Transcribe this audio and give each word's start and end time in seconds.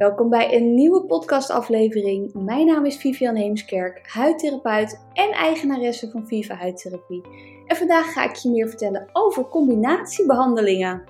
Welkom 0.00 0.28
bij 0.30 0.56
een 0.56 0.74
nieuwe 0.74 1.04
podcastaflevering. 1.04 2.34
Mijn 2.34 2.66
naam 2.66 2.84
is 2.84 2.96
Vivian 2.96 3.34
Heemskerk, 3.34 4.08
huidtherapeut 4.12 5.06
en 5.12 5.30
eigenaresse 5.30 6.10
van 6.10 6.26
Viva 6.26 6.54
Huidtherapie. 6.54 7.22
En 7.66 7.76
vandaag 7.76 8.12
ga 8.12 8.24
ik 8.24 8.34
je 8.34 8.50
meer 8.50 8.68
vertellen 8.68 9.08
over 9.12 9.44
combinatiebehandelingen. 9.48 11.04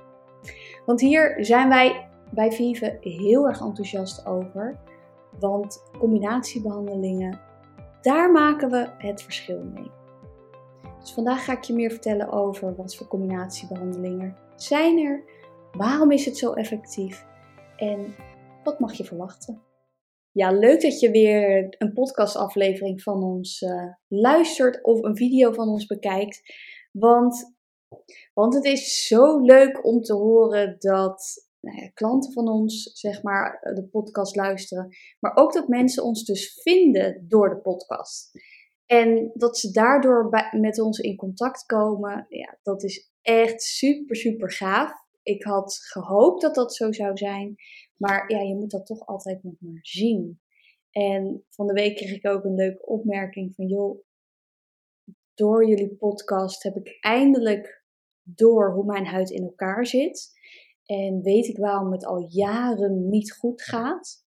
Want 0.86 1.00
hier 1.00 1.44
zijn 1.44 1.68
wij 1.68 2.08
bij 2.30 2.52
Viva 2.52 2.92
heel 3.00 3.46
erg 3.46 3.60
enthousiast 3.60 4.26
over. 4.26 4.78
Want 5.38 5.82
combinatiebehandelingen, 5.98 7.40
daar 8.00 8.32
maken 8.32 8.70
we 8.70 8.88
het 8.98 9.22
verschil 9.22 9.62
mee. 9.74 9.90
Dus 11.00 11.12
vandaag 11.12 11.44
ga 11.44 11.52
ik 11.52 11.62
je 11.62 11.74
meer 11.74 11.90
vertellen 11.90 12.32
over 12.32 12.76
wat 12.76 12.96
voor 12.96 13.06
combinatiebehandelingen 13.06 14.36
zijn 14.56 14.98
er, 14.98 15.22
waarom 15.72 16.10
is 16.10 16.24
het 16.24 16.36
zo 16.36 16.52
effectief 16.52 17.26
en 17.76 18.14
wat 18.64 18.78
mag 18.78 18.94
je 18.94 19.04
verwachten? 19.04 19.62
Ja, 20.32 20.50
leuk 20.50 20.80
dat 20.80 21.00
je 21.00 21.10
weer 21.10 21.74
een 21.78 21.92
podcastaflevering 21.92 23.02
van 23.02 23.22
ons 23.22 23.60
uh, 23.60 23.92
luistert 24.08 24.84
of 24.84 25.02
een 25.02 25.16
video 25.16 25.52
van 25.52 25.68
ons 25.68 25.86
bekijkt. 25.86 26.42
Want, 26.92 27.54
want 28.34 28.54
het 28.54 28.64
is 28.64 29.06
zo 29.06 29.38
leuk 29.38 29.84
om 29.84 30.00
te 30.00 30.14
horen 30.14 30.76
dat 30.78 31.48
nou 31.60 31.82
ja, 31.82 31.88
klanten 31.88 32.32
van 32.32 32.48
ons, 32.48 32.90
zeg 32.92 33.22
maar, 33.22 33.60
de 33.74 33.88
podcast 33.90 34.36
luisteren. 34.36 34.88
Maar 35.20 35.36
ook 35.36 35.52
dat 35.52 35.68
mensen 35.68 36.04
ons 36.04 36.24
dus 36.24 36.60
vinden 36.62 37.24
door 37.28 37.48
de 37.48 37.60
podcast. 37.60 38.30
En 38.86 39.30
dat 39.34 39.58
ze 39.58 39.70
daardoor 39.70 40.28
met 40.50 40.80
ons 40.80 40.98
in 40.98 41.16
contact 41.16 41.66
komen, 41.66 42.26
ja, 42.28 42.58
dat 42.62 42.82
is 42.82 43.10
echt 43.22 43.62
super, 43.62 44.16
super 44.16 44.50
gaaf. 44.50 44.92
Ik 45.30 45.42
had 45.42 45.74
gehoopt 45.74 46.40
dat 46.40 46.54
dat 46.54 46.74
zo 46.74 46.92
zou 46.92 47.16
zijn. 47.16 47.54
Maar 47.96 48.32
ja, 48.32 48.40
je 48.40 48.54
moet 48.54 48.70
dat 48.70 48.86
toch 48.86 49.06
altijd 49.06 49.42
nog 49.42 49.54
maar 49.58 49.78
zien. 49.82 50.40
En 50.90 51.44
van 51.48 51.66
de 51.66 51.72
week 51.72 51.96
kreeg 51.96 52.12
ik 52.12 52.26
ook 52.26 52.44
een 52.44 52.54
leuke 52.54 52.86
opmerking 52.86 53.54
van, 53.54 53.66
joh, 53.66 54.04
door 55.34 55.68
jullie 55.68 55.96
podcast 55.96 56.62
heb 56.62 56.76
ik 56.76 56.98
eindelijk 57.00 57.84
door 58.22 58.72
hoe 58.72 58.84
mijn 58.84 59.06
huid 59.06 59.30
in 59.30 59.42
elkaar 59.42 59.86
zit. 59.86 60.38
En 60.84 61.22
weet 61.22 61.46
ik 61.46 61.56
waarom 61.56 61.92
het 61.92 62.04
al 62.04 62.26
jaren 62.28 63.08
niet 63.08 63.32
goed 63.32 63.62
gaat. 63.62 64.24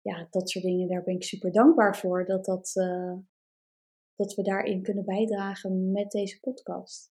Ja, 0.00 0.26
dat 0.30 0.50
soort 0.50 0.64
dingen, 0.64 0.88
daar 0.88 1.02
ben 1.02 1.14
ik 1.14 1.22
super 1.22 1.52
dankbaar 1.52 1.96
voor. 1.96 2.24
Dat, 2.24 2.44
dat, 2.44 2.72
uh, 2.74 3.14
dat 4.14 4.34
we 4.34 4.42
daarin 4.42 4.82
kunnen 4.82 5.04
bijdragen 5.04 5.90
met 5.90 6.10
deze 6.10 6.40
podcast. 6.40 7.12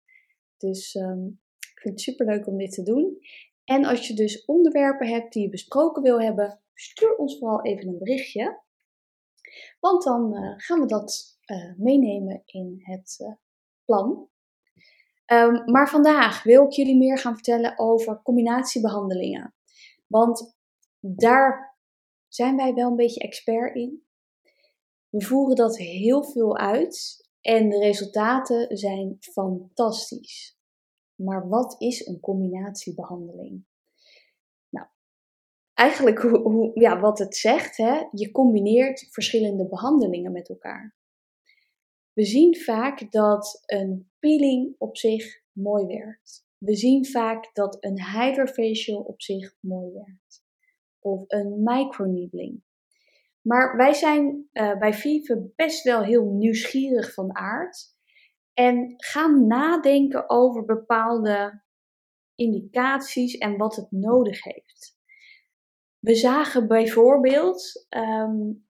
Dus 0.57 0.95
ik 0.95 1.42
vind 1.83 1.93
het 1.93 2.01
super 2.01 2.25
leuk 2.25 2.47
om 2.47 2.57
dit 2.57 2.71
te 2.71 2.83
doen. 2.83 3.17
En 3.63 3.85
als 3.85 4.07
je 4.07 4.13
dus 4.13 4.45
onderwerpen 4.45 5.07
hebt 5.07 5.33
die 5.33 5.43
je 5.43 5.49
besproken 5.49 6.01
wil 6.01 6.21
hebben, 6.21 6.61
stuur 6.73 7.15
ons 7.15 7.37
vooral 7.37 7.61
even 7.61 7.87
een 7.87 7.97
berichtje. 7.97 8.61
Want 9.79 10.03
dan 10.03 10.35
uh, 10.35 10.53
gaan 10.57 10.79
we 10.79 10.85
dat 10.85 11.37
uh, 11.45 11.73
meenemen 11.77 12.41
in 12.45 12.79
het 12.83 13.17
uh, 13.21 13.33
plan. 13.85 14.29
Um, 15.25 15.71
maar 15.71 15.89
vandaag 15.89 16.43
wil 16.43 16.65
ik 16.65 16.71
jullie 16.71 16.97
meer 16.97 17.17
gaan 17.17 17.33
vertellen 17.33 17.79
over 17.79 18.21
combinatiebehandelingen. 18.21 19.55
Want 20.07 20.57
daar 20.99 21.77
zijn 22.27 22.55
wij 22.55 22.73
wel 22.73 22.89
een 22.89 22.95
beetje 22.95 23.21
expert 23.21 23.75
in. 23.75 24.03
We 25.09 25.21
voeren 25.21 25.55
dat 25.55 25.77
heel 25.77 26.23
veel 26.23 26.57
uit 26.57 27.27
en 27.41 27.69
de 27.69 27.79
resultaten 27.79 28.77
zijn 28.77 29.17
fantastisch. 29.19 30.57
Maar 31.15 31.47
wat 31.47 31.75
is 31.81 32.05
een 32.05 32.19
combinatiebehandeling? 32.19 33.65
Nou, 34.69 34.87
eigenlijk 35.73 36.19
hoe, 36.21 36.71
ja, 36.73 36.99
wat 36.99 37.19
het 37.19 37.35
zegt, 37.35 37.77
hè, 37.77 38.03
je 38.11 38.31
combineert 38.31 39.07
verschillende 39.09 39.67
behandelingen 39.67 40.31
met 40.31 40.49
elkaar. 40.49 40.95
We 42.13 42.23
zien 42.23 42.55
vaak 42.55 43.11
dat 43.11 43.63
een 43.65 44.11
peeling 44.19 44.75
op 44.77 44.97
zich 44.97 45.41
mooi 45.51 45.85
werkt. 45.85 46.45
We 46.57 46.75
zien 46.75 47.05
vaak 47.05 47.49
dat 47.53 47.77
een 47.79 48.03
hydrofacial 48.03 49.01
op 49.01 49.21
zich 49.21 49.57
mooi 49.59 49.91
werkt. 49.91 50.43
Of 50.99 51.23
een 51.27 51.63
microneedling. 51.63 52.63
Maar 53.41 53.77
wij 53.77 53.93
zijn 53.93 54.49
uh, 54.53 54.77
bij 54.77 54.93
Vive 54.93 55.51
best 55.55 55.83
wel 55.83 56.03
heel 56.03 56.25
nieuwsgierig 56.25 57.13
van 57.13 57.35
aard. 57.35 57.92
En 58.53 58.93
gaan 58.97 59.47
nadenken 59.47 60.29
over 60.29 60.65
bepaalde 60.65 61.61
indicaties 62.35 63.37
en 63.37 63.57
wat 63.57 63.75
het 63.75 63.91
nodig 63.91 64.43
heeft. 64.43 64.97
We 65.99 66.15
zagen 66.15 66.67
bijvoorbeeld 66.67 67.87
um, 67.89 68.67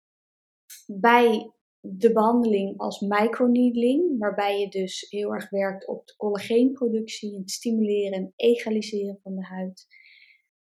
bij 0.86 1.54
de 1.80 2.14
behandeling 2.14 2.78
als 2.78 3.00
microneedling, 3.00 4.20
waarbij 4.20 4.60
je 4.60 4.70
dus 4.70 5.06
heel 5.10 5.34
erg 5.34 5.50
werkt 5.50 5.88
op 5.88 6.08
de 6.08 6.16
collageenproductie, 6.16 7.38
het 7.38 7.52
stimuleren 7.52 8.12
en 8.12 8.34
egaliseren 8.36 9.20
van 9.24 9.36
de 9.36 9.46
huid, 9.46 9.88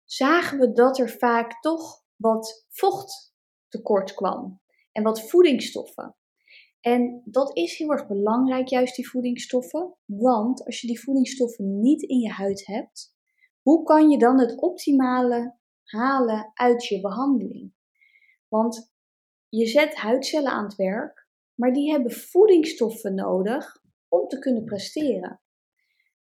zagen 0.04 0.58
we 0.58 0.72
dat 0.72 0.98
er 0.98 1.10
vaak 1.10 1.60
toch 1.60 2.02
wat 2.16 2.66
vocht 2.68 3.34
tekort 3.68 4.14
kwam 4.14 4.60
en 4.92 5.02
wat 5.02 5.28
voedingsstoffen. 5.30 6.16
En 6.84 7.22
dat 7.24 7.56
is 7.56 7.78
heel 7.78 7.90
erg 7.90 8.06
belangrijk, 8.06 8.68
juist 8.68 8.96
die 8.96 9.08
voedingsstoffen. 9.08 9.94
Want 10.04 10.64
als 10.64 10.80
je 10.80 10.86
die 10.86 11.00
voedingsstoffen 11.00 11.80
niet 11.80 12.02
in 12.02 12.18
je 12.18 12.30
huid 12.30 12.66
hebt, 12.66 13.16
hoe 13.62 13.82
kan 13.82 14.10
je 14.10 14.18
dan 14.18 14.38
het 14.40 14.60
optimale 14.60 15.58
halen 15.84 16.50
uit 16.54 16.84
je 16.84 17.00
behandeling? 17.00 17.74
Want 18.48 18.92
je 19.48 19.66
zet 19.66 19.94
huidcellen 19.94 20.52
aan 20.52 20.64
het 20.64 20.74
werk, 20.74 21.28
maar 21.54 21.72
die 21.72 21.90
hebben 21.90 22.12
voedingsstoffen 22.12 23.14
nodig 23.14 23.82
om 24.08 24.28
te 24.28 24.38
kunnen 24.38 24.64
presteren. 24.64 25.40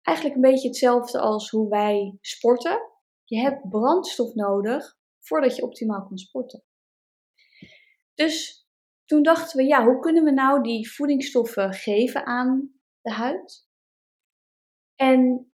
Eigenlijk 0.01 0.35
een 0.37 0.51
beetje 0.51 0.67
hetzelfde 0.67 1.19
als 1.19 1.49
hoe 1.49 1.69
wij 1.69 2.17
sporten. 2.21 2.81
Je 3.23 3.39
hebt 3.39 3.69
brandstof 3.69 4.33
nodig 4.33 4.97
voordat 5.19 5.55
je 5.55 5.63
optimaal 5.63 6.07
kan 6.07 6.17
sporten. 6.17 6.63
Dus 8.13 8.66
toen 9.07 9.23
dachten 9.23 9.57
we, 9.57 9.63
ja, 9.63 9.85
hoe 9.85 9.99
kunnen 9.99 10.23
we 10.23 10.31
nou 10.31 10.63
die 10.63 10.91
voedingsstoffen 10.91 11.73
geven 11.73 12.25
aan 12.25 12.71
de 13.01 13.11
huid? 13.11 13.67
En 14.95 15.51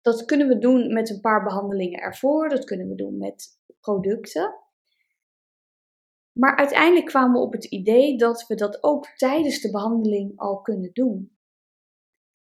dat 0.00 0.24
kunnen 0.24 0.48
we 0.48 0.58
doen 0.58 0.92
met 0.92 1.10
een 1.10 1.20
paar 1.20 1.44
behandelingen 1.44 2.00
ervoor, 2.00 2.48
dat 2.48 2.64
kunnen 2.64 2.88
we 2.88 2.94
doen 2.94 3.18
met 3.18 3.60
producten. 3.80 4.54
Maar 6.32 6.56
uiteindelijk 6.56 7.06
kwamen 7.06 7.32
we 7.32 7.46
op 7.46 7.52
het 7.52 7.64
idee 7.64 8.16
dat 8.16 8.46
we 8.46 8.54
dat 8.54 8.82
ook 8.82 9.06
tijdens 9.06 9.60
de 9.60 9.70
behandeling 9.70 10.32
al 10.36 10.60
kunnen 10.60 10.92
doen. 10.92 11.36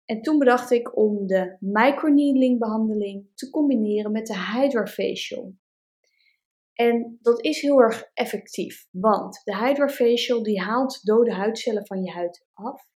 En 0.04 0.22
toen 0.22 0.38
bedacht 0.38 0.70
ik 0.70 0.96
om 0.96 1.26
de 1.26 1.56
microneedling 1.60 2.58
behandeling 2.58 3.26
te 3.34 3.50
combineren 3.50 4.12
met 4.12 4.26
de 4.26 4.38
Hydrafacial. 4.38 5.54
En 6.80 7.18
dat 7.22 7.44
is 7.44 7.60
heel 7.60 7.80
erg 7.80 8.10
effectief, 8.14 8.86
want 8.90 9.40
de 9.44 9.56
Hydrafacial 9.56 10.42
die 10.42 10.60
haalt 10.60 11.04
dode 11.04 11.32
huidcellen 11.32 11.86
van 11.86 12.02
je 12.02 12.10
huid 12.10 12.46
af, 12.52 12.88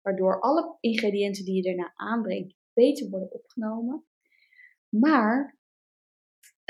waardoor 0.00 0.40
alle 0.40 0.76
ingrediënten 0.80 1.44
die 1.44 1.54
je 1.54 1.62
daarna 1.62 1.92
aanbrengt 1.94 2.54
beter 2.72 3.10
worden 3.10 3.32
opgenomen. 3.32 4.06
Maar 4.88 5.58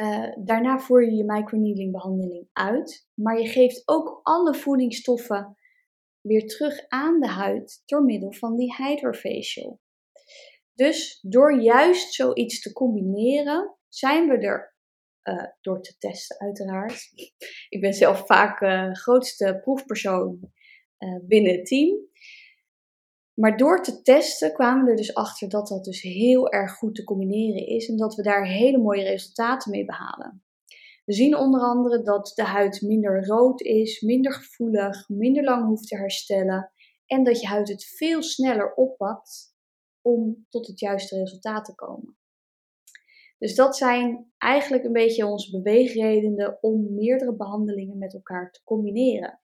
uh, 0.02 0.32
daarna 0.44 0.78
voer 0.78 1.04
je 1.04 1.16
je 1.16 1.24
microneedling 1.24 1.92
behandeling 1.92 2.48
uit, 2.52 3.08
maar 3.14 3.40
je 3.40 3.48
geeft 3.48 3.82
ook 3.84 4.20
alle 4.22 4.54
voedingsstoffen 4.54 5.56
weer 6.20 6.46
terug 6.46 6.88
aan 6.88 7.20
de 7.20 7.28
huid 7.28 7.82
door 7.84 8.04
middel 8.04 8.32
van 8.32 8.56
die 8.56 8.74
Hydrafacial. 8.74 9.80
Dus 10.74 11.18
door 11.22 11.60
juist 11.60 12.12
zoiets 12.12 12.60
te 12.60 12.72
combineren, 12.72 13.76
zijn 13.88 14.28
we 14.28 14.38
er 14.38 14.71
uh, 15.24 15.44
door 15.60 15.82
te 15.82 15.98
testen, 15.98 16.40
uiteraard. 16.40 17.10
Ik 17.68 17.80
ben 17.80 17.94
zelf 17.94 18.26
vaak 18.26 18.60
uh, 18.60 18.92
grootste 18.92 19.58
proefpersoon 19.62 20.40
uh, 20.98 21.18
binnen 21.22 21.52
het 21.52 21.66
team. 21.66 22.10
Maar 23.34 23.56
door 23.56 23.82
te 23.82 24.02
testen 24.02 24.52
kwamen 24.52 24.84
we 24.84 24.90
er 24.90 24.96
dus 24.96 25.14
achter 25.14 25.48
dat 25.48 25.68
dat 25.68 25.84
dus 25.84 26.02
heel 26.02 26.50
erg 26.50 26.72
goed 26.72 26.94
te 26.94 27.04
combineren 27.04 27.66
is 27.66 27.88
en 27.88 27.96
dat 27.96 28.14
we 28.14 28.22
daar 28.22 28.46
hele 28.46 28.78
mooie 28.78 29.02
resultaten 29.02 29.70
mee 29.70 29.84
behalen. 29.84 30.44
We 31.04 31.12
zien 31.12 31.36
onder 31.36 31.60
andere 31.60 32.02
dat 32.02 32.32
de 32.34 32.42
huid 32.42 32.82
minder 32.82 33.26
rood 33.26 33.60
is, 33.60 34.00
minder 34.00 34.32
gevoelig, 34.32 35.08
minder 35.08 35.44
lang 35.44 35.66
hoeft 35.66 35.88
te 35.88 35.96
herstellen 35.96 36.72
en 37.06 37.24
dat 37.24 37.40
je 37.40 37.46
huid 37.46 37.68
het 37.68 37.84
veel 37.84 38.22
sneller 38.22 38.74
oppakt 38.74 39.54
om 40.00 40.46
tot 40.48 40.66
het 40.66 40.80
juiste 40.80 41.18
resultaat 41.18 41.64
te 41.64 41.74
komen. 41.74 42.16
Dus 43.42 43.54
dat 43.54 43.76
zijn 43.76 44.32
eigenlijk 44.38 44.84
een 44.84 44.92
beetje 44.92 45.26
onze 45.26 45.50
beweegredenen 45.50 46.58
om 46.60 46.94
meerdere 46.94 47.36
behandelingen 47.36 47.98
met 47.98 48.14
elkaar 48.14 48.52
te 48.52 48.60
combineren. 48.64 49.40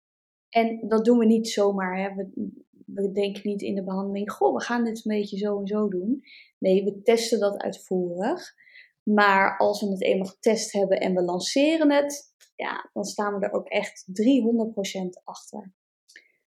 En 0.48 0.88
dat 0.88 1.04
doen 1.04 1.18
we 1.18 1.24
niet 1.24 1.48
zomaar. 1.48 2.00
Hè. 2.00 2.14
We, 2.14 2.50
we 2.86 3.12
denken 3.12 3.42
niet 3.44 3.62
in 3.62 3.74
de 3.74 3.84
behandeling, 3.84 4.32
goh, 4.32 4.54
we 4.54 4.62
gaan 4.62 4.84
dit 4.84 4.96
een 4.96 5.16
beetje 5.16 5.36
zo 5.36 5.60
en 5.60 5.66
zo 5.66 5.88
doen. 5.88 6.22
Nee, 6.58 6.84
we 6.84 7.02
testen 7.02 7.40
dat 7.40 7.56
uitvoerig. 7.56 8.54
Maar 9.02 9.58
als 9.58 9.80
we 9.80 9.88
het 9.88 10.02
eenmaal 10.02 10.26
getest 10.26 10.72
hebben 10.72 11.00
en 11.00 11.14
we 11.14 11.22
lanceren 11.22 11.92
het, 11.92 12.34
ja, 12.56 12.90
dan 12.92 13.04
staan 13.04 13.38
we 13.38 13.46
er 13.46 13.52
ook 13.52 13.68
echt 13.68 14.06
300% 14.06 15.22
achter. 15.24 15.72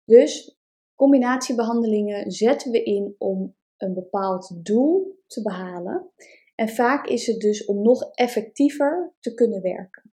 Dus 0.04 0.58
combinatiebehandelingen 0.94 2.30
zetten 2.30 2.70
we 2.70 2.82
in 2.82 3.14
om 3.18 3.56
een 3.76 3.94
bepaald 3.94 4.64
doel 4.64 5.22
te 5.26 5.42
behalen. 5.42 6.12
En 6.56 6.68
vaak 6.68 7.06
is 7.06 7.26
het 7.26 7.40
dus 7.40 7.64
om 7.64 7.82
nog 7.82 8.10
effectiever 8.14 9.14
te 9.20 9.34
kunnen 9.34 9.62
werken. 9.62 10.12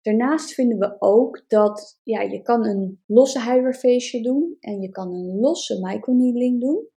Daarnaast 0.00 0.54
vinden 0.54 0.78
we 0.78 0.96
ook 0.98 1.44
dat 1.48 2.00
ja, 2.02 2.20
je 2.20 2.42
kan 2.42 2.66
een 2.66 3.02
losse 3.06 3.42
hydrafacial 3.42 4.22
doen 4.22 4.56
en 4.60 4.80
je 4.80 4.88
kan 4.88 5.14
een 5.14 5.38
losse 5.40 5.78
microneedling 5.80 6.60
doen. 6.60 6.88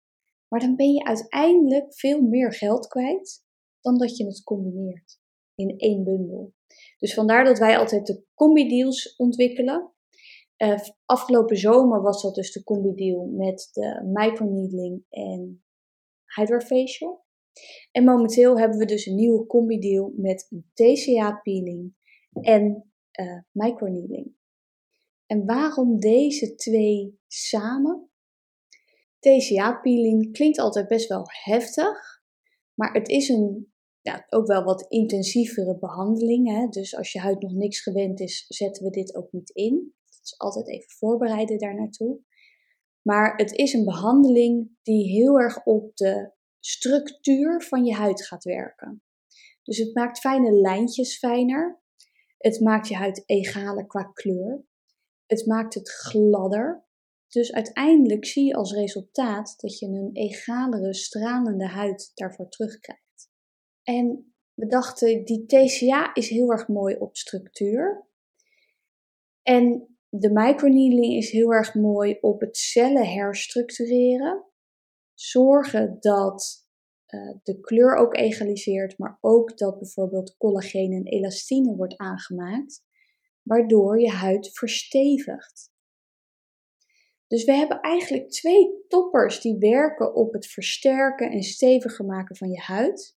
Maar 0.48 0.60
dan 0.60 0.76
ben 0.76 0.94
je 0.94 1.04
uiteindelijk 1.04 1.94
veel 1.96 2.22
meer 2.22 2.54
geld 2.54 2.88
kwijt 2.88 3.44
dan 3.82 3.98
dat 3.98 4.18
je 4.18 4.26
het 4.26 4.44
combineert 4.44 5.20
in 5.56 5.78
één 5.78 6.04
bundel. 6.04 6.54
Dus 6.98 7.14
vandaar 7.14 7.44
dat 7.44 7.60
wij 7.60 7.78
altijd 7.78 8.06
de 8.08 8.24
combi-deals 8.36 9.16
ontwikkelen. 9.16 9.92
Uh, 10.58 10.80
afgelopen 11.06 11.58
zomer 11.58 12.02
was 12.02 12.22
dat 12.22 12.36
dus 12.36 12.52
de 12.52 12.64
combi-deal 12.64 13.26
met 13.26 13.70
de 13.72 14.10
microneedling 14.14 15.04
en 15.10 15.64
hydrafacial. 16.36 17.28
En 17.92 18.04
momenteel 18.04 18.60
hebben 18.60 18.78
we 18.78 18.86
dus 18.86 19.06
een 19.06 19.16
nieuwe 19.16 19.46
combi-deal 19.46 20.14
met 20.16 20.48
een 20.50 20.66
TCA-peeling 20.74 21.94
en 22.42 22.92
uh, 23.20 23.40
microneedling. 23.52 24.38
En 25.26 25.46
waarom 25.46 26.00
deze 26.00 26.56
twee 26.56 27.20
samen? 27.28 28.10
TCA-peeling 29.20 30.32
klinkt 30.32 30.60
altijd 30.60 30.88
best 30.88 31.08
wel 31.08 31.24
heftig, 31.44 32.22
maar 32.74 32.94
het 32.94 33.10
is 33.10 33.30
een 33.30 33.72
ja, 34.02 34.26
ook 34.30 34.48
wel 34.48 34.64
wat 34.64 34.86
intensievere 34.90 35.78
behandeling. 35.78 36.48
Hè? 36.48 36.68
Dus 36.68 36.96
als 36.96 37.12
je 37.12 37.20
huid 37.20 37.42
nog 37.42 37.54
niks 37.54 37.82
gewend 37.82 38.20
is, 38.20 38.46
zetten 38.48 38.84
we 38.84 38.90
dit 38.90 39.16
ook 39.16 39.32
niet 39.32 39.50
in. 39.50 39.94
Is 40.22 40.38
altijd 40.38 40.68
even 40.68 40.90
voorbereiden 40.90 41.58
daar 41.58 41.76
naartoe. 41.76 42.20
Maar 43.02 43.36
het 43.36 43.52
is 43.52 43.74
een 43.74 43.86
behandeling 43.86 44.70
die 44.82 45.12
heel 45.12 45.40
erg 45.40 45.66
op 45.66 45.96
de 45.96 46.32
structuur 46.60 47.62
van 47.62 47.86
je 47.86 47.94
huid 47.94 48.26
gaat 48.26 48.44
werken. 48.44 49.04
Dus 49.64 49.78
het 49.78 49.96
maakt 49.96 50.20
fijne 50.20 50.52
lijntjes 50.52 51.18
fijner. 51.18 51.82
Het 52.38 52.60
maakt 52.60 52.88
je 52.88 52.96
huid 52.96 53.24
egaler 53.26 53.88
qua 53.88 54.04
kleur. 54.04 54.66
Het 55.26 55.46
maakt 55.46 55.74
het 55.74 55.90
gladder. 55.90 56.88
Dus 57.28 57.54
uiteindelijk 57.54 58.26
zie 58.26 58.46
je 58.46 58.54
als 58.54 58.74
resultaat 58.74 59.54
dat 59.58 59.80
je 59.80 59.86
een 59.86 60.10
egalere, 60.14 60.94
stralende 60.94 61.68
huid 61.68 62.12
daarvoor 62.14 62.50
terugkrijgt. 62.50 63.32
En 63.84 64.34
we 64.54 64.68
dachten, 64.68 65.26
die 65.26 65.46
TCA 65.46 66.14
is 66.14 66.30
heel 66.30 66.52
erg 66.52 66.68
mooi 66.68 66.96
op 66.96 67.18
structuur. 67.18 68.08
En 69.42 69.98
de 70.10 70.32
microneedling 70.32 71.14
is 71.14 71.32
heel 71.32 71.54
erg 71.54 71.74
mooi 71.74 72.18
op 72.22 72.40
het 72.40 72.58
cellen 72.58 73.08
herstructureren. 73.08 74.49
Zorgen 75.20 75.98
dat 76.00 76.68
uh, 77.08 77.34
de 77.44 77.60
kleur 77.60 77.96
ook 77.96 78.16
egaliseert, 78.16 78.98
maar 78.98 79.18
ook 79.22 79.58
dat 79.58 79.80
bijvoorbeeld 79.80 80.38
collageen 80.38 80.94
en 80.94 81.06
elastine 81.06 81.76
wordt 81.76 81.98
aangemaakt, 81.98 82.84
waardoor 83.42 84.00
je 84.00 84.10
huid 84.10 84.50
verstevigt. 84.52 85.72
Dus 87.28 87.44
we 87.44 87.52
hebben 87.52 87.80
eigenlijk 87.80 88.30
twee 88.30 88.86
toppers 88.88 89.42
die 89.42 89.58
werken 89.58 90.16
op 90.16 90.34
het 90.34 90.48
versterken 90.48 91.32
en 91.32 91.44
steviger 91.44 92.06
maken 92.06 92.36
van 92.36 92.50
je 92.50 92.60
huid. 92.60 93.18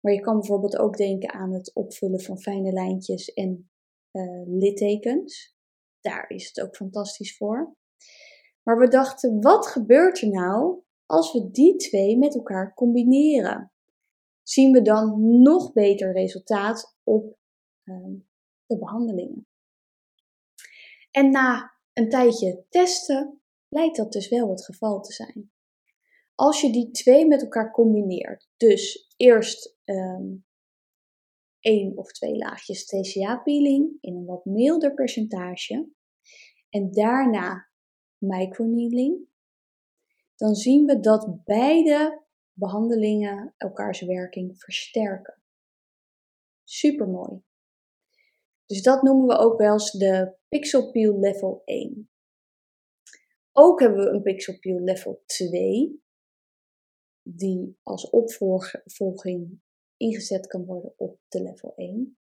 Maar 0.00 0.12
je 0.12 0.20
kan 0.20 0.38
bijvoorbeeld 0.38 0.78
ook 0.78 0.96
denken 0.96 1.32
aan 1.32 1.52
het 1.52 1.74
opvullen 1.74 2.20
van 2.20 2.40
fijne 2.40 2.72
lijntjes 2.72 3.32
en 3.32 3.70
uh, 4.12 4.42
littekens. 4.46 5.56
Daar 6.00 6.30
is 6.30 6.46
het 6.46 6.60
ook 6.60 6.76
fantastisch 6.76 7.36
voor. 7.36 7.76
Maar 8.62 8.78
we 8.78 8.88
dachten, 8.88 9.40
wat 9.40 9.66
gebeurt 9.66 10.20
er 10.20 10.28
nou 10.28 10.86
als 11.08 11.32
we 11.32 11.50
die 11.50 11.76
twee 11.76 12.18
met 12.18 12.34
elkaar 12.34 12.74
combineren? 12.74 13.72
Zien 14.42 14.72
we 14.72 14.82
dan 14.82 15.40
nog 15.42 15.72
beter 15.72 16.12
resultaat 16.12 16.96
op 17.02 17.38
uh, 17.84 18.20
de 18.66 18.78
behandelingen? 18.78 19.46
En 21.10 21.30
na 21.30 21.74
een 21.92 22.08
tijdje 22.08 22.64
testen 22.68 23.40
lijkt 23.68 23.96
dat 23.96 24.12
dus 24.12 24.28
wel 24.28 24.48
het 24.48 24.64
geval 24.64 25.00
te 25.00 25.12
zijn. 25.12 25.50
Als 26.34 26.60
je 26.60 26.72
die 26.72 26.90
twee 26.90 27.26
met 27.26 27.42
elkaar 27.42 27.72
combineert, 27.72 28.48
dus 28.56 29.12
eerst 29.16 29.76
um, 29.84 30.44
één 31.60 31.96
of 31.96 32.12
twee 32.12 32.36
laagjes 32.36 32.86
TCA-peeling 32.86 33.98
in 34.00 34.16
een 34.16 34.24
wat 34.24 34.44
milder 34.44 34.94
percentage 34.94 35.88
en 36.70 36.90
daarna 36.90 37.68
microneedling, 38.18 39.27
dan 40.38 40.54
zien 40.54 40.86
we 40.86 41.00
dat 41.00 41.44
beide 41.44 42.24
behandelingen 42.52 43.54
elkaars 43.56 44.00
werking 44.00 44.58
versterken. 44.58 45.42
Super 46.64 47.08
mooi. 47.08 47.42
Dus 48.66 48.82
dat 48.82 49.02
noemen 49.02 49.26
we 49.26 49.36
ook 49.36 49.58
wel 49.58 49.72
eens 49.72 49.90
de 49.90 50.36
Pixel 50.48 50.90
Peel 50.90 51.18
Level 51.18 51.62
1. 51.64 52.10
Ook 53.52 53.80
hebben 53.80 54.04
we 54.04 54.10
een 54.10 54.22
Pixel 54.22 54.58
Peel 54.58 54.80
Level 54.80 55.22
2, 55.26 56.02
die 57.22 57.78
als 57.82 58.10
opvolging 58.10 59.60
ingezet 59.96 60.46
kan 60.46 60.64
worden 60.64 60.94
op 60.96 61.20
de 61.28 61.42
level 61.42 61.72
1. 61.76 62.18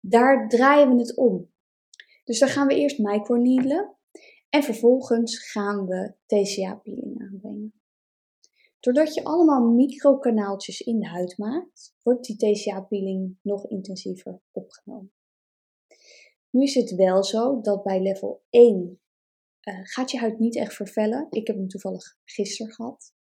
Daar 0.00 0.48
draaien 0.48 0.88
we 0.88 0.98
het 0.98 1.16
om. 1.16 1.52
Dus 2.24 2.38
dan 2.38 2.48
gaan 2.48 2.66
we 2.66 2.74
eerst 2.74 2.98
microneedelen 2.98 3.95
en 4.56 4.62
vervolgens 4.62 5.50
gaan 5.50 5.86
we 5.86 6.14
TCA-peeling 6.26 7.20
aanbrengen. 7.20 7.74
Doordat 8.80 9.14
je 9.14 9.24
allemaal 9.24 9.62
microkanaaltjes 9.62 10.80
in 10.80 10.98
de 10.98 11.06
huid 11.06 11.38
maakt, 11.38 11.94
wordt 12.02 12.24
die 12.24 12.36
TCA-peeling 12.36 13.38
nog 13.42 13.66
intensiever 13.66 14.40
opgenomen. 14.50 15.12
Nu 16.50 16.62
is 16.62 16.74
het 16.74 16.94
wel 16.94 17.24
zo 17.24 17.60
dat 17.60 17.82
bij 17.82 18.02
level 18.02 18.42
1 18.50 18.76
uh, 18.76 18.94
eh, 19.60 19.80
gaat 19.82 20.10
je 20.10 20.18
huid 20.18 20.38
niet 20.38 20.56
echt 20.56 20.74
vervellen. 20.74 21.26
Ik 21.30 21.46
heb 21.46 21.56
hem 21.56 21.68
toevallig 21.68 22.16
gisteren 22.24 22.72
gehad. 22.72 23.14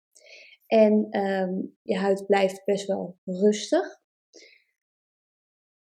En 0.66 1.18
um, 1.20 1.76
je 1.82 1.96
huid 1.96 2.26
blijft 2.26 2.64
best 2.64 2.86
wel 2.86 3.18
rustig. 3.24 4.02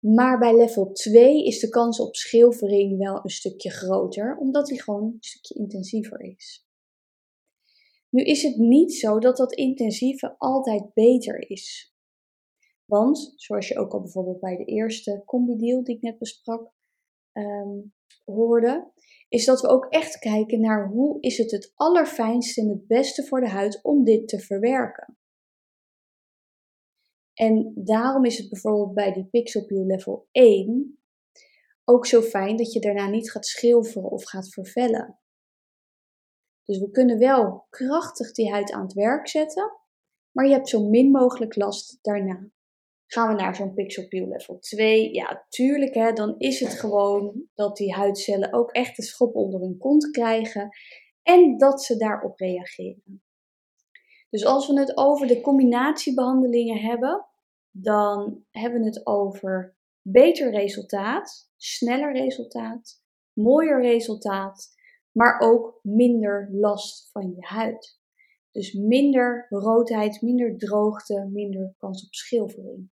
Maar 0.01 0.39
bij 0.39 0.57
level 0.57 0.91
2 0.91 1.45
is 1.45 1.59
de 1.59 1.69
kans 1.69 1.99
op 1.99 2.15
schilfering 2.15 2.97
wel 2.97 3.19
een 3.23 3.29
stukje 3.29 3.69
groter, 3.69 4.37
omdat 4.37 4.65
die 4.65 4.81
gewoon 4.81 5.03
een 5.03 5.17
stukje 5.19 5.55
intensiever 5.55 6.21
is. 6.21 6.67
Nu 8.09 8.23
is 8.23 8.43
het 8.43 8.57
niet 8.57 8.93
zo 8.93 9.19
dat 9.19 9.37
dat 9.37 9.53
intensieve 9.53 10.35
altijd 10.37 10.93
beter 10.93 11.49
is. 11.49 11.95
Want, 12.85 13.33
zoals 13.35 13.67
je 13.67 13.77
ook 13.77 13.93
al 13.93 14.01
bijvoorbeeld 14.01 14.39
bij 14.39 14.57
de 14.57 14.65
eerste 14.65 15.23
combi-deal 15.25 15.83
die 15.83 15.95
ik 15.95 16.01
net 16.01 16.17
besprak 16.17 16.71
um, 17.33 17.93
hoorde, 18.25 18.91
is 19.29 19.45
dat 19.45 19.61
we 19.61 19.67
ook 19.67 19.85
echt 19.85 20.19
kijken 20.19 20.61
naar 20.61 20.87
hoe 20.87 21.19
is 21.19 21.37
het 21.37 21.51
het 21.51 21.71
allerfijnste 21.75 22.61
en 22.61 22.69
het 22.69 22.87
beste 22.87 23.23
voor 23.23 23.41
de 23.41 23.49
huid 23.49 23.79
om 23.83 24.03
dit 24.03 24.27
te 24.27 24.39
verwerken. 24.39 25.17
En 27.41 27.71
daarom 27.75 28.25
is 28.25 28.37
het 28.37 28.49
bijvoorbeeld 28.49 28.93
bij 28.93 29.13
die 29.13 29.25
Pixel 29.25 29.65
Peel 29.65 29.85
level 29.85 30.27
1 30.31 30.99
ook 31.83 32.05
zo 32.05 32.21
fijn 32.21 32.55
dat 32.55 32.73
je 32.73 32.79
daarna 32.79 33.09
niet 33.09 33.31
gaat 33.31 33.45
schilferen 33.45 34.09
of 34.09 34.23
gaat 34.23 34.49
vervellen. 34.49 35.19
Dus 36.63 36.79
we 36.79 36.91
kunnen 36.91 37.17
wel 37.17 37.65
krachtig 37.69 38.31
die 38.31 38.51
huid 38.51 38.71
aan 38.71 38.81
het 38.81 38.93
werk 38.93 39.27
zetten, 39.27 39.71
maar 40.31 40.45
je 40.45 40.53
hebt 40.53 40.69
zo 40.69 40.89
min 40.89 41.11
mogelijk 41.11 41.55
last 41.55 41.97
daarna. 42.01 42.49
Gaan 43.05 43.27
we 43.27 43.41
naar 43.41 43.55
zo'n 43.55 43.73
Pixel 43.73 44.05
level 44.09 44.59
2? 44.59 45.13
Ja, 45.13 45.45
tuurlijk, 45.49 45.93
hè, 45.93 46.13
dan 46.13 46.35
is 46.37 46.59
het 46.59 46.73
gewoon 46.79 47.43
dat 47.53 47.77
die 47.77 47.93
huidcellen 47.93 48.53
ook 48.53 48.71
echt 48.71 48.97
een 48.97 49.03
schop 49.03 49.35
onder 49.35 49.61
hun 49.61 49.77
kont 49.77 50.11
krijgen 50.11 50.69
en 51.23 51.57
dat 51.57 51.83
ze 51.83 51.97
daarop 51.97 52.39
reageren. 52.39 53.23
Dus 54.29 54.45
als 54.45 54.67
we 54.67 54.79
het 54.79 54.97
over 54.97 55.27
de 55.27 55.41
combinatiebehandelingen 55.41 56.77
hebben, 56.77 57.25
dan 57.71 58.45
hebben 58.51 58.79
we 58.79 58.85
het 58.85 59.05
over 59.05 59.75
beter 60.01 60.51
resultaat, 60.51 61.51
sneller 61.57 62.13
resultaat, 62.13 63.03
mooier 63.33 63.81
resultaat, 63.81 64.69
maar 65.11 65.39
ook 65.39 65.79
minder 65.83 66.49
last 66.51 67.11
van 67.11 67.33
je 67.35 67.45
huid. 67.45 67.99
Dus 68.51 68.73
minder 68.73 69.45
roodheid, 69.49 70.21
minder 70.21 70.57
droogte, 70.57 71.29
minder 71.31 71.75
kans 71.77 72.05
op 72.05 72.13
schilfering. 72.13 72.91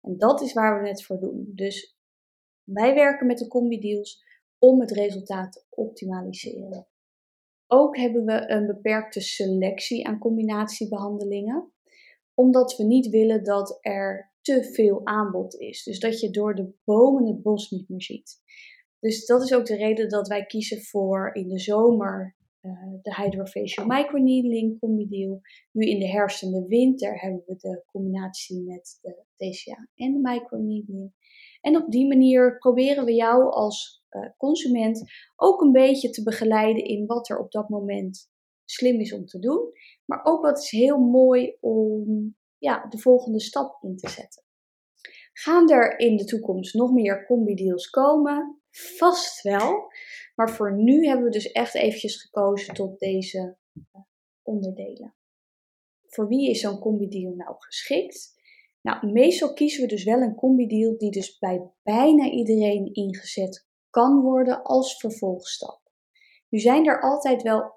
En 0.00 0.18
dat 0.18 0.40
is 0.40 0.52
waar 0.52 0.82
we 0.82 0.88
het 0.88 1.04
voor 1.04 1.20
doen. 1.20 1.52
Dus 1.54 1.98
wij 2.64 2.94
werken 2.94 3.26
met 3.26 3.38
de 3.38 3.48
combi-deals 3.48 4.24
om 4.58 4.80
het 4.80 4.90
resultaat 4.90 5.52
te 5.52 5.64
optimaliseren. 5.70 6.88
Ook 7.66 7.96
hebben 7.96 8.24
we 8.24 8.50
een 8.50 8.66
beperkte 8.66 9.20
selectie 9.20 10.06
aan 10.06 10.18
combinatiebehandelingen 10.18 11.72
omdat 12.40 12.76
we 12.76 12.84
niet 12.84 13.08
willen 13.08 13.44
dat 13.44 13.78
er 13.80 14.32
te 14.40 14.64
veel 14.72 15.00
aanbod 15.06 15.54
is. 15.54 15.82
Dus 15.82 15.98
dat 15.98 16.20
je 16.20 16.30
door 16.30 16.54
de 16.54 16.72
bomen 16.84 17.26
het 17.26 17.42
bos 17.42 17.70
niet 17.70 17.88
meer 17.88 18.02
ziet. 18.02 18.42
Dus 19.00 19.26
dat 19.26 19.42
is 19.42 19.54
ook 19.54 19.66
de 19.66 19.76
reden 19.76 20.08
dat 20.08 20.28
wij 20.28 20.46
kiezen 20.46 20.82
voor 20.82 21.34
in 21.34 21.48
de 21.48 21.58
zomer 21.58 22.36
uh, 22.62 22.72
de 23.02 23.14
Hydrofacial 23.14 23.86
Microneedling 23.86 24.78
combideal. 24.78 25.40
Nu 25.72 25.86
in 25.86 25.98
de 25.98 26.08
herfst 26.08 26.42
en 26.42 26.50
de 26.50 26.66
winter 26.66 27.20
hebben 27.20 27.42
we 27.46 27.56
de 27.56 27.82
combinatie 27.86 28.62
met 28.62 28.98
de 29.02 29.24
TCA 29.36 29.88
en 29.94 30.12
de 30.12 30.18
microneedling. 30.22 31.12
En 31.60 31.76
op 31.76 31.90
die 31.90 32.06
manier 32.06 32.58
proberen 32.58 33.04
we 33.04 33.14
jou 33.14 33.52
als 33.52 34.04
uh, 34.10 34.28
consument 34.36 35.02
ook 35.36 35.60
een 35.60 35.72
beetje 35.72 36.10
te 36.10 36.22
begeleiden 36.22 36.84
in 36.84 37.06
wat 37.06 37.28
er 37.28 37.38
op 37.38 37.52
dat 37.52 37.68
moment 37.68 38.30
slim 38.70 39.00
is 39.00 39.12
om 39.12 39.26
te 39.26 39.38
doen. 39.38 39.72
Maar 40.04 40.20
ook 40.24 40.42
wat 40.42 40.58
is 40.58 40.70
heel 40.70 40.98
mooi 40.98 41.56
om 41.60 42.36
ja, 42.58 42.86
de 42.88 42.98
volgende 42.98 43.40
stap 43.40 43.82
in 43.82 43.96
te 43.96 44.08
zetten. 44.08 44.42
Gaan 45.32 45.70
er 45.70 45.98
in 45.98 46.16
de 46.16 46.24
toekomst 46.24 46.74
nog 46.74 46.92
meer 46.92 47.26
combi-deals 47.26 47.90
komen? 47.90 48.60
Vast 48.70 49.42
wel. 49.42 49.92
Maar 50.34 50.50
voor 50.50 50.76
nu 50.76 51.06
hebben 51.06 51.24
we 51.24 51.30
dus 51.30 51.52
echt 51.52 51.74
eventjes 51.74 52.22
gekozen 52.22 52.74
tot 52.74 52.98
deze 52.98 53.56
eh, 53.72 54.00
onderdelen. 54.42 55.14
Voor 56.06 56.28
wie 56.28 56.50
is 56.50 56.60
zo'n 56.60 56.78
combi-deal 56.78 57.34
nou 57.34 57.54
geschikt? 57.58 58.38
Nou, 58.82 59.12
meestal 59.12 59.52
kiezen 59.52 59.82
we 59.82 59.88
dus 59.88 60.04
wel 60.04 60.20
een 60.20 60.34
combi-deal 60.34 60.98
die 60.98 61.10
dus 61.10 61.38
bij 61.38 61.70
bijna 61.82 62.30
iedereen 62.30 62.94
ingezet 62.94 63.68
kan 63.90 64.20
worden 64.20 64.62
als 64.62 64.96
vervolgstap. 64.96 65.89
Nu 66.50 66.58
zijn 66.58 66.86
er 66.86 67.00
altijd 67.00 67.42
wel 67.42 67.74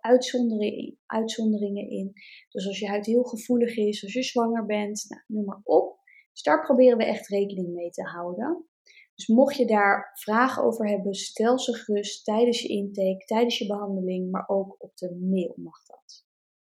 uitzonderingen 1.08 1.90
in. 1.90 2.12
Dus 2.50 2.68
als 2.68 2.80
je 2.80 2.88
huid 2.88 3.06
heel 3.06 3.24
gevoelig 3.24 3.78
is, 3.78 4.04
als 4.04 4.14
je 4.14 4.24
zwanger 4.24 4.66
bent, 4.66 5.06
nou, 5.08 5.22
noem 5.28 5.46
maar 5.46 5.62
op. 5.64 6.02
Dus 6.32 6.42
daar 6.42 6.66
proberen 6.66 6.98
we 6.98 7.06
echt 7.06 7.28
rekening 7.28 7.74
mee 7.74 7.90
te 7.90 8.04
houden. 8.04 8.68
Dus 9.16 9.28
mocht 9.28 9.56
je 9.56 9.66
daar 9.66 10.12
vragen 10.14 10.64
over 10.64 10.88
hebben, 10.88 11.14
stel 11.14 11.60
ze 11.60 11.74
gerust 11.74 12.26
tijdens 12.26 12.62
je 12.62 12.68
intake, 12.68 13.26
tijdens 13.26 13.58
je 13.58 13.68
behandeling, 13.68 14.32
maar 14.32 14.48
ook 14.48 14.76
op 14.78 14.98
de 14.98 15.16
mail 15.22 15.54
mag 15.56 15.86
dat. 15.86 16.26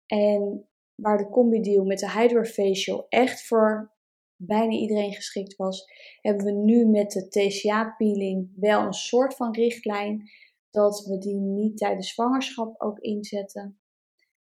En 0.06 0.70
waar 0.96 1.18
de 1.18 1.30
combi-deal 1.30 1.86
met 1.86 2.00
de 2.00 2.12
Hydrofacial 2.12 3.06
echt 3.10 3.48
voor 3.48 3.94
bijna 4.36 4.72
iedereen 4.72 5.14
geschikt 5.14 5.56
was, 5.56 5.86
hebben 6.22 6.46
we 6.46 6.52
nu 6.52 6.86
met 6.86 7.12
de 7.12 7.28
TCA-peeling 7.28 8.52
wel 8.56 8.82
een 8.82 8.94
soort 8.94 9.36
van 9.36 9.54
richtlijn 9.54 10.30
dat 10.72 11.06
we 11.06 11.18
die 11.18 11.40
niet 11.40 11.78
tijdens 11.78 12.14
zwangerschap 12.14 12.82
ook 12.82 13.00
inzetten. 13.00 13.80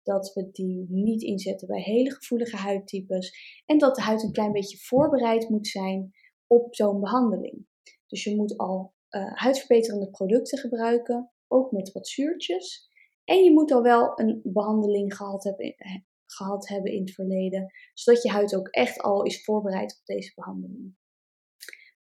Dat 0.03 0.33
we 0.33 0.51
die 0.51 0.85
niet 0.89 1.21
inzetten 1.21 1.67
bij 1.67 1.81
hele 1.81 2.11
gevoelige 2.11 2.57
huidtypes. 2.57 3.61
En 3.65 3.77
dat 3.77 3.95
de 3.95 4.01
huid 4.01 4.23
een 4.23 4.31
klein 4.31 4.51
beetje 4.51 4.77
voorbereid 4.77 5.49
moet 5.49 5.67
zijn 5.67 6.11
op 6.47 6.75
zo'n 6.75 6.99
behandeling. 6.99 7.67
Dus 8.07 8.23
je 8.23 8.35
moet 8.35 8.57
al 8.57 8.93
uh, 9.09 9.33
huidverbeterende 9.33 10.09
producten 10.09 10.57
gebruiken, 10.57 11.31
ook 11.47 11.71
met 11.71 11.91
wat 11.91 12.07
zuurtjes. 12.07 12.89
En 13.23 13.43
je 13.43 13.51
moet 13.51 13.71
al 13.71 13.81
wel 13.81 14.19
een 14.19 14.39
behandeling 14.43 15.15
gehad 15.15 15.43
hebben, 15.43 15.75
eh, 15.75 15.95
gehad 16.25 16.67
hebben 16.67 16.91
in 16.91 17.01
het 17.01 17.13
verleden, 17.13 17.71
zodat 17.93 18.23
je 18.23 18.29
huid 18.29 18.55
ook 18.55 18.67
echt 18.67 19.01
al 19.01 19.23
is 19.23 19.43
voorbereid 19.43 19.97
op 19.99 20.05
deze 20.05 20.31
behandeling. 20.35 20.95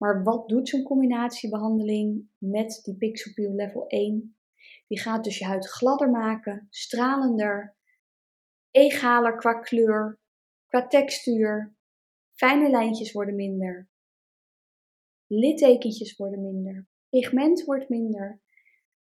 Maar 0.02 0.22
wat 0.22 0.48
doet 0.48 0.68
zo'n 0.68 0.82
combinatiebehandeling 0.82 2.28
met 2.38 2.80
die 2.82 2.96
Pixelpeel 2.96 3.54
level 3.54 3.86
1? 3.86 4.36
Die 4.86 5.00
gaat 5.00 5.24
dus 5.24 5.38
je 5.38 5.44
huid 5.44 5.66
gladder 5.66 6.10
maken, 6.10 6.66
stralender, 6.70 7.76
egaler 8.70 9.36
qua 9.36 9.52
kleur, 9.52 10.20
qua 10.66 10.86
textuur. 10.86 11.76
Fijne 12.34 12.70
lijntjes 12.70 13.12
worden 13.12 13.34
minder. 13.34 13.90
Littekentjes 15.26 16.16
worden 16.16 16.42
minder. 16.42 16.88
Pigment 17.08 17.64
wordt 17.64 17.88
minder. 17.88 18.40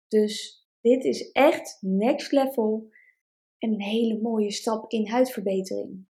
Dus 0.08 0.66
dit 0.80 1.04
is 1.04 1.32
echt 1.32 1.78
next 1.80 2.32
level 2.32 2.90
en 3.58 3.72
een 3.72 3.82
hele 3.82 4.20
mooie 4.20 4.50
stap 4.50 4.90
in 4.90 5.08
huidverbetering. 5.08 6.06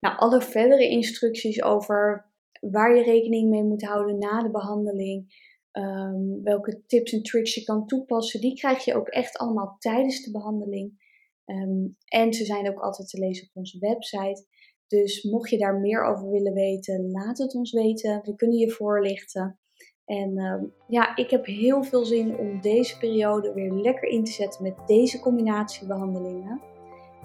Nou, 0.00 0.16
alle 0.16 0.42
verdere 0.42 0.88
instructies 0.88 1.62
over 1.62 2.32
waar 2.70 2.96
je 2.96 3.02
rekening 3.02 3.50
mee 3.50 3.64
moet 3.64 3.84
houden 3.84 4.18
na 4.18 4.42
de 4.42 4.50
behandeling, 4.50 5.42
um, 5.72 6.42
welke 6.42 6.82
tips 6.86 7.12
en 7.12 7.22
tricks 7.22 7.54
je 7.54 7.64
kan 7.64 7.86
toepassen, 7.86 8.40
die 8.40 8.54
krijg 8.54 8.84
je 8.84 8.94
ook 8.94 9.08
echt 9.08 9.38
allemaal 9.38 9.76
tijdens 9.78 10.24
de 10.24 10.30
behandeling. 10.30 11.02
Um, 11.46 11.96
en 12.04 12.32
ze 12.32 12.44
zijn 12.44 12.68
ook 12.68 12.80
altijd 12.80 13.08
te 13.08 13.18
lezen 13.18 13.46
op 13.48 13.56
onze 13.56 13.78
website. 13.78 14.46
Dus 14.86 15.22
mocht 15.22 15.50
je 15.50 15.58
daar 15.58 15.80
meer 15.80 16.04
over 16.04 16.30
willen 16.30 16.52
weten, 16.52 17.10
laat 17.10 17.38
het 17.38 17.54
ons 17.54 17.72
weten. 17.72 18.20
We 18.24 18.34
kunnen 18.34 18.58
je 18.58 18.70
voorlichten. 18.70 19.58
En 20.04 20.38
um, 20.38 20.72
ja, 20.88 21.16
ik 21.16 21.30
heb 21.30 21.46
heel 21.46 21.82
veel 21.82 22.04
zin 22.04 22.38
om 22.38 22.60
deze 22.60 22.98
periode 22.98 23.52
weer 23.52 23.72
lekker 23.72 24.08
in 24.08 24.24
te 24.24 24.32
zetten 24.32 24.62
met 24.62 24.74
deze 24.86 25.20
combinatiebehandelingen. 25.20 26.60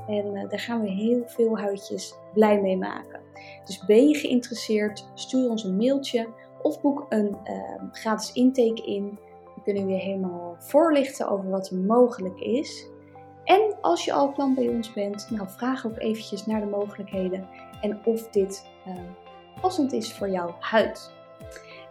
En 0.07 0.35
uh, 0.35 0.49
daar 0.49 0.59
gaan 0.59 0.81
we 0.81 0.89
heel 0.89 1.23
veel 1.25 1.59
huidjes 1.59 2.15
blij 2.33 2.61
mee 2.61 2.77
maken. 2.77 3.19
Dus 3.65 3.85
ben 3.85 4.07
je 4.07 4.15
geïnteresseerd, 4.15 5.09
stuur 5.13 5.49
ons 5.49 5.63
een 5.63 5.75
mailtje 5.75 6.27
of 6.61 6.81
boek 6.81 7.05
een 7.09 7.37
uh, 7.43 7.89
gratis 7.91 8.33
intake 8.33 8.85
in. 8.85 9.19
Dan 9.43 9.63
kunnen 9.63 9.85
we 9.85 9.91
je 9.91 9.99
helemaal 9.99 10.55
voorlichten 10.59 11.29
over 11.29 11.49
wat 11.49 11.69
er 11.69 11.77
mogelijk 11.77 12.39
is. 12.39 12.87
En 13.43 13.75
als 13.81 14.05
je 14.05 14.13
al 14.13 14.31
klant 14.31 14.55
bij 14.55 14.67
ons 14.67 14.93
bent, 14.93 15.27
nou 15.29 15.49
vraag 15.49 15.85
ook 15.85 15.97
eventjes 15.97 16.45
naar 16.45 16.59
de 16.59 16.65
mogelijkheden 16.65 17.47
en 17.81 17.99
of 18.05 18.29
dit 18.29 18.69
uh, 18.87 18.93
passend 19.61 19.93
is 19.93 20.13
voor 20.13 20.29
jouw 20.29 20.55
huid. 20.59 21.11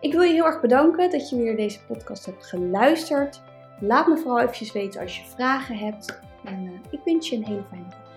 Ik 0.00 0.12
wil 0.12 0.22
je 0.22 0.32
heel 0.32 0.44
erg 0.44 0.60
bedanken 0.60 1.10
dat 1.10 1.30
je 1.30 1.36
weer 1.36 1.56
deze 1.56 1.84
podcast 1.84 2.26
hebt 2.26 2.46
geluisterd. 2.46 3.42
Laat 3.80 4.06
me 4.06 4.16
vooral 4.16 4.40
eventjes 4.40 4.72
weten 4.72 5.00
als 5.00 5.18
je 5.18 5.24
vragen 5.24 5.76
hebt. 5.76 6.20
En 6.48 6.64
uh, 6.64 6.72
ik 6.90 7.00
wens 7.04 7.28
je 7.28 7.36
een 7.36 7.44
hele 7.44 7.64
fijne 7.68 7.88
dag. 7.88 8.07